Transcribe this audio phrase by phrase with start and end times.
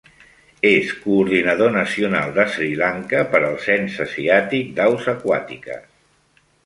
[0.67, 5.87] És coordinador nacional de Sri Lanka per al cens asiàtic d'aus aquàtiques.